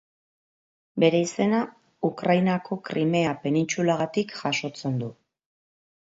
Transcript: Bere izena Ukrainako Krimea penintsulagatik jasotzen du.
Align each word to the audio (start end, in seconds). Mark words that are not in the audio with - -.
Bere 1.01 1.17
izena 1.25 1.57
Ukrainako 2.09 2.77
Krimea 2.87 3.33
penintsulagatik 3.43 4.33
jasotzen 4.39 4.97
du. 5.03 5.11